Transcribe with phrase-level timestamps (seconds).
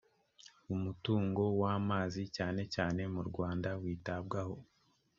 [0.75, 4.55] umutungo w amazi cyane cyane mu rwanda witabwaho